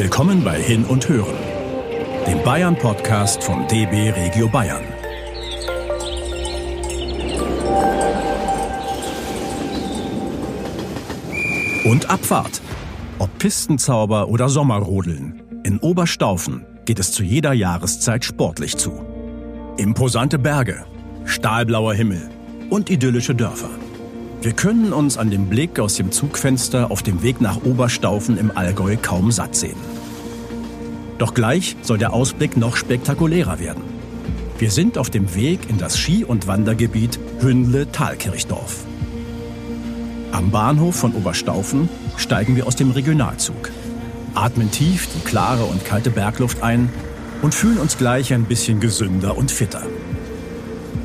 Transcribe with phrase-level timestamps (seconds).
[0.00, 1.34] Willkommen bei Hin und Hören,
[2.24, 4.84] dem Bayern-Podcast von DB Regio Bayern.
[11.84, 12.60] Und Abfahrt.
[13.18, 15.42] Ob Pistenzauber oder Sommerrodeln.
[15.64, 19.04] In Oberstaufen geht es zu jeder Jahreszeit sportlich zu.
[19.78, 20.84] Imposante Berge,
[21.24, 22.30] stahlblauer Himmel
[22.70, 23.70] und idyllische Dörfer.
[24.40, 28.56] Wir können uns an dem Blick aus dem Zugfenster auf dem Weg nach Oberstaufen im
[28.56, 29.78] Allgäu kaum satt sehen.
[31.18, 33.82] Doch gleich soll der Ausblick noch spektakulärer werden.
[34.58, 38.84] Wir sind auf dem Weg in das Ski- und Wandergebiet Hündle-Thalkirchdorf.
[40.30, 43.70] Am Bahnhof von Oberstaufen steigen wir aus dem Regionalzug,
[44.34, 46.90] atmen tief die klare und kalte Bergluft ein
[47.42, 49.82] und fühlen uns gleich ein bisschen gesünder und fitter.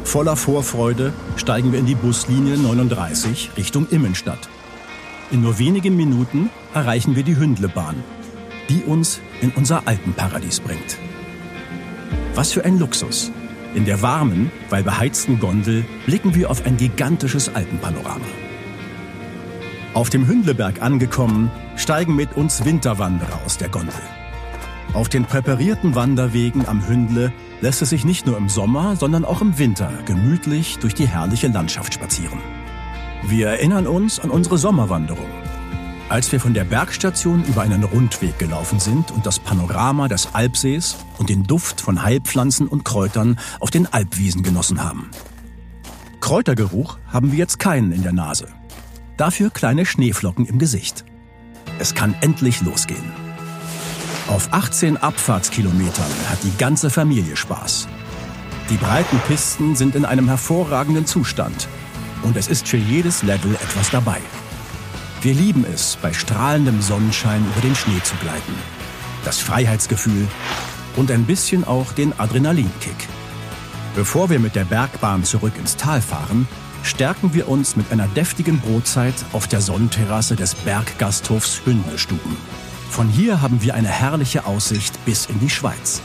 [0.03, 4.49] Voller Vorfreude steigen wir in die Buslinie 39 Richtung Immenstadt.
[5.31, 7.95] In nur wenigen Minuten erreichen wir die Hündlebahn,
[8.70, 10.98] die uns in unser Alpenparadies bringt.
[12.35, 13.32] Was für ein Luxus!
[13.73, 18.26] In der warmen, weil beheizten Gondel blicken wir auf ein gigantisches Alpenpanorama.
[19.95, 23.93] Auf dem Hündleberg angekommen, steigen mit uns Winterwanderer aus der Gondel.
[24.94, 29.41] Auf den präparierten Wanderwegen am Hündle lässt es sich nicht nur im Sommer, sondern auch
[29.41, 32.40] im Winter gemütlich durch die herrliche Landschaft spazieren.
[33.24, 35.30] Wir erinnern uns an unsere Sommerwanderung,
[36.10, 40.98] als wir von der Bergstation über einen Rundweg gelaufen sind und das Panorama des Alpsees
[41.18, 45.10] und den Duft von Heilpflanzen und Kräutern auf den Alpwiesen genossen haben.
[46.20, 48.48] Kräutergeruch haben wir jetzt keinen in der Nase.
[49.18, 51.04] Dafür kleine Schneeflocken im Gesicht.
[51.80, 53.23] Es kann endlich losgehen.
[54.27, 57.90] Auf 18 Abfahrtskilometern hat die ganze Familie Spaß.
[58.70, 61.68] Die breiten Pisten sind in einem hervorragenden Zustand
[62.21, 64.22] und es ist für jedes Level etwas dabei.
[65.22, 68.56] Wir lieben es, bei strahlendem Sonnenschein über den Schnee zu gleiten.
[69.25, 70.28] Das Freiheitsgefühl
[70.96, 73.07] und ein bisschen auch den Adrenalinkick.
[73.94, 76.47] Bevor wir mit der Bergbahn zurück ins Tal fahren,
[76.81, 82.38] stärken wir uns mit einer deftigen Brotzeit auf der Sonnenterrasse des Berggasthofs Hündelstuben.
[82.93, 85.99] Von hier haben wir eine herrliche Aussicht bis in die Schweiz.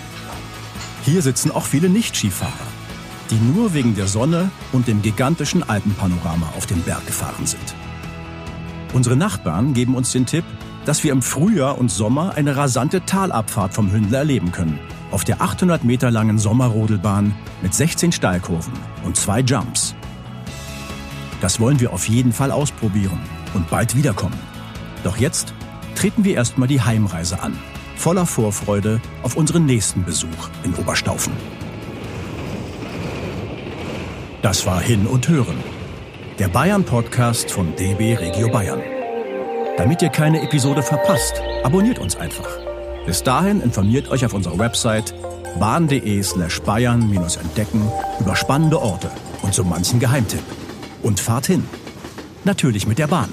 [1.05, 2.51] Hier sitzen auch viele Nicht-Skifahrer,
[3.31, 7.75] die nur wegen der Sonne und dem gigantischen Alpenpanorama auf den Berg gefahren sind.
[8.95, 10.45] Unsere Nachbarn geben uns den Tipp,
[10.87, 14.81] dass wir im Frühjahr und Sommer eine rasante Talabfahrt vom Hündler erleben können.
[15.11, 18.73] Auf der 800 Meter langen Sommerrodelbahn mit 16 Steilkurven
[19.05, 19.95] und zwei Jumps.
[21.43, 23.21] Das wollen wir auf jeden Fall ausprobieren
[23.53, 24.41] und bald wiederkommen.
[25.05, 25.53] Doch jetzt
[25.99, 27.59] treten wir erstmal die Heimreise an,
[27.97, 31.33] voller Vorfreude auf unseren nächsten Besuch in Oberstaufen.
[34.41, 35.57] Das war Hin und Hören,
[36.39, 38.81] der Bayern-Podcast von DB Regio Bayern.
[39.77, 42.49] Damit ihr keine Episode verpasst, abonniert uns einfach.
[43.05, 45.13] Bis dahin informiert euch auf unserer Website
[45.59, 47.83] bahn.de slash bayern-entdecken
[48.21, 49.11] über spannende Orte
[49.43, 50.45] und so manchen Geheimtipp
[51.03, 51.65] und fahrt hin.
[52.45, 53.33] Natürlich mit der Bahn.